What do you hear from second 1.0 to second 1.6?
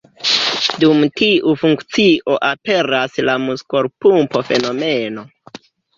tiu